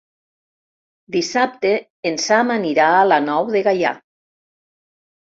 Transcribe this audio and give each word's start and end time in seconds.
Dissabte 1.15 1.73
en 2.11 2.17
Sam 2.23 2.53
anirà 2.55 2.87
a 2.95 3.05
la 3.11 3.19
Nou 3.27 3.53
de 3.57 3.63
Gaià. 3.69 3.93